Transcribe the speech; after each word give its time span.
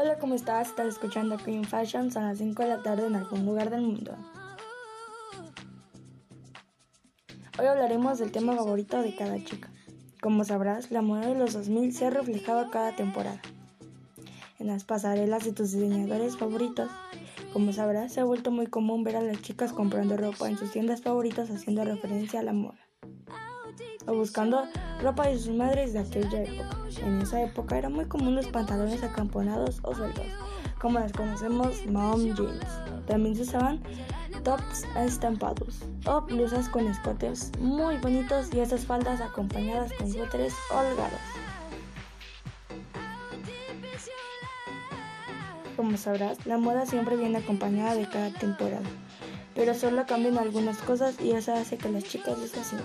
Hola, 0.00 0.16
¿cómo 0.20 0.36
estás? 0.36 0.68
Estás 0.68 0.86
escuchando 0.86 1.38
Queen 1.38 1.64
Fashion, 1.64 2.12
son 2.12 2.22
las 2.22 2.38
5 2.38 2.62
de 2.62 2.68
la 2.68 2.82
tarde 2.84 3.08
en 3.08 3.16
algún 3.16 3.44
lugar 3.44 3.68
del 3.68 3.82
mundo. 3.82 4.16
Hoy 7.58 7.66
hablaremos 7.66 8.20
del 8.20 8.30
tema 8.30 8.54
favorito 8.54 9.02
de 9.02 9.16
cada 9.16 9.44
chica. 9.44 9.68
Como 10.20 10.44
sabrás, 10.44 10.92
la 10.92 11.02
moda 11.02 11.26
de 11.26 11.34
los 11.34 11.52
2000 11.52 11.92
se 11.92 12.06
ha 12.06 12.10
reflejado 12.10 12.70
cada 12.70 12.94
temporada. 12.94 13.42
En 14.60 14.68
las 14.68 14.84
pasarelas 14.84 15.44
de 15.44 15.50
tus 15.50 15.72
diseñadores 15.72 16.36
favoritos, 16.36 16.88
como 17.52 17.72
sabrás, 17.72 18.12
se 18.12 18.20
ha 18.20 18.24
vuelto 18.24 18.52
muy 18.52 18.68
común 18.68 19.02
ver 19.02 19.16
a 19.16 19.20
las 19.20 19.42
chicas 19.42 19.72
comprando 19.72 20.16
ropa 20.16 20.48
en 20.48 20.56
sus 20.56 20.70
tiendas 20.70 21.02
favoritas 21.02 21.50
haciendo 21.50 21.82
referencia 21.82 22.38
a 22.38 22.44
la 22.44 22.52
moda. 22.52 22.78
O 24.06 24.14
buscando 24.14 24.64
ropa 25.02 25.28
de 25.28 25.38
sus 25.38 25.54
madres 25.54 25.92
de 25.92 26.00
aquella 26.00 26.42
época. 26.42 26.76
En 27.02 27.20
esa 27.20 27.42
época 27.42 27.78
era 27.78 27.88
muy 27.88 28.06
común 28.06 28.34
los 28.34 28.46
pantalones 28.46 29.02
acamponados 29.02 29.80
o 29.82 29.94
sueltos, 29.94 30.26
como 30.80 30.98
las 30.98 31.12
conocemos 31.12 31.86
mom 31.86 32.34
jeans. 32.34 32.66
También 33.06 33.36
se 33.36 33.42
usaban 33.42 33.80
tops 34.44 34.84
estampados 34.96 35.80
o 36.06 36.20
blusas 36.22 36.68
con 36.68 36.86
escotes 36.86 37.52
muy 37.60 37.96
bonitos 37.98 38.52
y 38.54 38.60
esas 38.60 38.86
faldas 38.86 39.20
acompañadas 39.20 39.92
con 39.94 40.10
suéteres 40.10 40.54
holgados. 40.70 41.20
Como 45.76 45.96
sabrás, 45.96 46.44
la 46.44 46.58
moda 46.58 46.86
siempre 46.86 47.16
viene 47.16 47.38
acompañada 47.38 47.94
de 47.94 48.08
cada 48.08 48.32
temporada, 48.32 48.82
pero 49.54 49.74
solo 49.74 50.06
cambian 50.06 50.36
algunas 50.36 50.78
cosas 50.78 51.20
y 51.20 51.32
eso 51.32 51.52
hace 51.54 51.78
que 51.78 51.88
las 51.88 52.04
chicas 52.04 52.36
les 52.38 52.50
fascinen, 52.50 52.84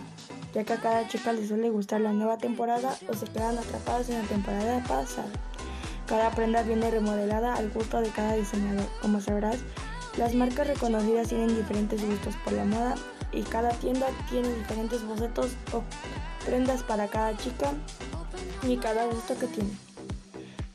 ya 0.53 0.63
que 0.63 0.73
a 0.73 0.77
cada 0.77 1.07
chica 1.07 1.33
le 1.33 1.47
suele 1.47 1.69
gustar 1.69 2.01
la 2.01 2.13
nueva 2.13 2.37
temporada 2.37 2.95
o 3.09 3.13
se 3.13 3.25
quedan 3.25 3.57
atrapadas 3.57 4.09
en 4.09 4.19
la 4.19 4.27
temporada 4.27 4.83
pasada. 4.83 5.29
Cada 6.07 6.31
prenda 6.31 6.61
viene 6.63 6.91
remodelada 6.91 7.55
al 7.55 7.69
gusto 7.71 8.01
de 8.01 8.09
cada 8.09 8.33
diseñador. 8.33 8.85
Como 9.01 9.19
sabrás, 9.19 9.57
las 10.17 10.35
marcas 10.35 10.67
reconocidas 10.67 11.29
tienen 11.29 11.55
diferentes 11.55 12.05
gustos 12.05 12.35
por 12.43 12.53
la 12.53 12.65
moda 12.65 12.95
y 13.31 13.41
cada 13.41 13.69
tienda 13.71 14.07
tiene 14.29 14.53
diferentes 14.53 15.03
bocetos 15.05 15.51
o 15.71 15.81
prendas 16.45 16.83
para 16.83 17.07
cada 17.07 17.35
chica 17.37 17.71
y 18.61 18.77
cada 18.77 19.05
gusto 19.05 19.35
que 19.39 19.47
tiene. 19.47 19.71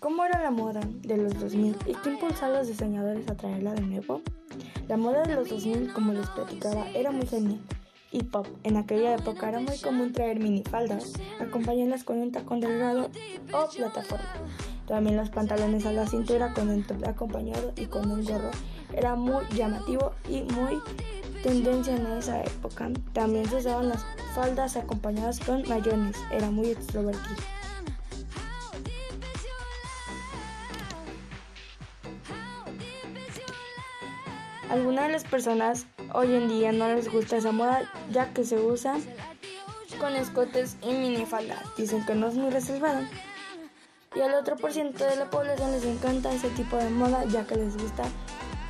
¿Cómo 0.00 0.24
era 0.24 0.42
la 0.42 0.50
moda 0.50 0.80
de 1.02 1.16
los 1.16 1.38
2000 1.38 1.76
y 1.86 1.94
qué 1.94 2.10
impulsó 2.10 2.46
a 2.46 2.48
los 2.48 2.66
diseñadores 2.66 3.28
a 3.28 3.36
traerla 3.36 3.74
de 3.74 3.82
nuevo? 3.82 4.22
La 4.88 4.96
moda 4.96 5.22
de 5.22 5.34
los 5.34 5.50
2000, 5.50 5.92
como 5.92 6.14
les 6.14 6.28
platicaba, 6.30 6.88
era 6.90 7.10
muy 7.10 7.26
genial 7.26 7.60
y 8.10 8.22
pop. 8.22 8.46
En 8.64 8.76
aquella 8.76 9.14
época 9.14 9.48
era 9.48 9.60
muy 9.60 9.78
común 9.78 10.12
traer 10.12 10.40
minifaldas, 10.40 11.12
acompañarlas 11.40 12.04
con 12.04 12.18
un 12.18 12.32
tacón 12.32 12.60
delgado 12.60 13.10
o 13.52 13.68
plataforma. 13.68 14.26
También 14.86 15.16
los 15.16 15.30
pantalones 15.30 15.84
a 15.84 15.92
la 15.92 16.06
cintura 16.06 16.54
con 16.54 16.70
un 16.70 16.82
top 16.82 17.06
acompañado 17.06 17.72
y 17.76 17.86
con 17.86 18.10
un 18.10 18.24
gorro. 18.24 18.50
Era 18.94 19.14
muy 19.16 19.44
llamativo 19.54 20.12
y 20.28 20.42
muy 20.42 20.80
tendencia 21.42 21.94
en 21.94 22.06
esa 22.06 22.42
época. 22.42 22.90
También 23.12 23.46
se 23.48 23.56
usaban 23.56 23.90
las 23.90 24.04
faldas 24.34 24.76
acompañadas 24.76 25.40
con 25.40 25.68
mayones. 25.68 26.16
Era 26.32 26.50
muy 26.50 26.68
extrovertido. 26.68 27.36
Algunas 34.70 35.06
de 35.06 35.12
las 35.12 35.24
personas 35.24 35.86
hoy 36.12 36.34
en 36.34 36.48
día 36.48 36.72
no 36.72 36.88
les 36.88 37.10
gusta 37.10 37.36
esa 37.36 37.52
moda 37.52 37.90
ya 38.10 38.32
que 38.32 38.44
se 38.44 38.58
usa 38.58 38.96
con 39.98 40.14
escotes 40.14 40.76
y 40.82 40.92
minifalda. 40.92 41.62
Dicen 41.76 42.04
que 42.06 42.14
no 42.14 42.28
es 42.28 42.34
muy 42.34 42.50
reservado. 42.50 43.00
Y 44.14 44.20
al 44.20 44.34
otro 44.34 44.56
por 44.56 44.72
ciento 44.72 45.04
de 45.04 45.16
la 45.16 45.30
población 45.30 45.72
les 45.72 45.84
encanta 45.84 46.32
ese 46.32 46.48
tipo 46.50 46.76
de 46.76 46.88
moda 46.88 47.24
ya 47.26 47.46
que 47.46 47.56
les 47.56 47.76
gusta 47.76 48.04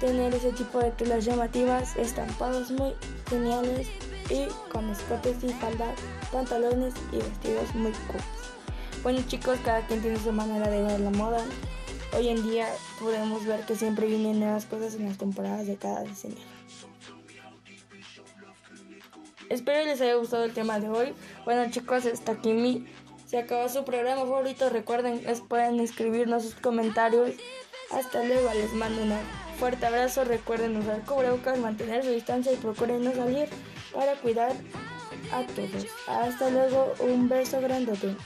tener 0.00 0.34
ese 0.34 0.53
tipo 0.53 0.78
de 0.78 0.91
telas 0.93 1.25
llamativas, 1.25 1.97
estampados 1.97 2.71
muy 2.71 2.93
geniales 3.28 3.88
y 4.31 4.47
con 4.71 4.88
escotes 4.91 5.43
y 5.43 5.48
faldas, 5.54 5.98
pantalones 6.32 6.94
y 7.12 7.16
vestidos 7.16 7.75
muy 7.75 7.93
cool. 7.93 8.21
Bueno 9.03 9.21
chicos, 9.27 9.59
cada 9.65 9.87
quien 9.87 10.03
tiene 10.03 10.19
su 10.19 10.32
manera 10.32 10.69
de 10.69 10.82
ver 10.82 11.00
la 11.00 11.10
moda. 11.10 11.44
Hoy 12.16 12.28
en 12.28 12.43
día 12.43 12.66
podemos 13.00 13.44
ver 13.44 13.60
que 13.66 13.77
siempre 13.77 14.06
vienen 14.06 14.41
nuevas 14.41 14.66
cosas 14.66 14.94
en 14.94 15.06
las 15.06 15.19
temporadas 15.19 15.66
de 15.66 15.77
cada 15.77 16.03
diseño. 16.03 16.37
Espero 19.48 19.84
les 19.84 20.00
haya 20.00 20.14
gustado 20.14 20.44
el 20.44 20.53
tema 20.53 20.78
de 20.78 20.88
hoy. 20.88 21.14
Bueno 21.44 21.70
chicos, 21.70 22.06
hasta 22.06 22.32
aquí 22.32 22.53
mi... 22.53 22.86
Se 23.26 23.36
acabó 23.36 23.69
su 23.69 23.84
programa 23.84 24.22
favorito. 24.22 24.70
Recuerden, 24.70 25.22
les 25.25 25.42
pueden 25.42 25.81
escribirnos 25.81 26.44
sus 26.44 26.54
comentarios. 26.54 27.32
Hasta 27.91 28.25
luego, 28.25 28.50
les 28.54 28.72
mando 28.72 29.03
un 29.03 29.12
fuerte 29.59 29.84
abrazo. 29.84 30.25
Recuerden 30.25 30.76
usar 30.76 31.04
cubrebocas, 31.04 31.59
mantener 31.59 32.04
su 32.04 32.10
distancia 32.10 32.53
y 32.53 32.56
procuren 32.56 33.04
no 33.04 33.12
salir 33.12 33.48
para 33.94 34.14
cuidar 34.14 34.53
a 35.32 35.42
todos. 35.42 35.86
Hasta 36.06 36.48
luego, 36.48 36.94
un 37.00 37.28
beso 37.28 37.60
grandote. 37.60 38.16